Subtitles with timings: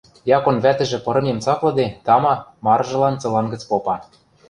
[0.37, 3.95] Якон вӓтӹжӹ пырымем цаклыде, тама, марыжылан цылан гӹц попа: